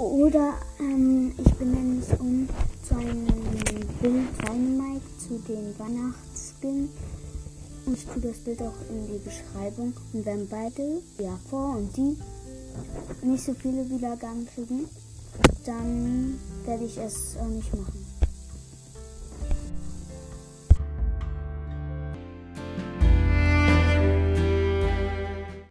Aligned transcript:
Oder 0.00 0.54
ähm, 0.78 1.34
ich 1.36 1.52
benenne 1.56 2.00
es 2.00 2.18
um 2.18 2.48
zu 2.88 2.94
einem 2.94 3.26
Bild 4.00 4.28
Dynamite 4.40 5.04
zu 5.18 5.38
den 5.46 5.78
Weihnachtsspin. 5.78 6.88
Und 7.84 7.98
ich 7.98 8.06
tue 8.06 8.22
das 8.22 8.38
Bild 8.38 8.62
auch 8.62 8.72
in 8.88 9.06
die 9.08 9.18
Beschreibung. 9.18 9.92
Und 10.14 10.24
wenn 10.24 10.48
beide, 10.48 11.02
ja, 11.18 11.38
vor 11.50 11.76
und 11.76 11.94
die, 11.98 12.16
nicht 13.26 13.44
so 13.44 13.52
viele 13.52 13.90
Wiedergaben 13.90 14.48
kriegen, 14.54 14.88
dann 15.66 16.40
werde 16.64 16.84
ich 16.84 16.96
es 16.96 17.36
auch 17.38 17.48
nicht 17.48 17.70
machen. 17.76 18.19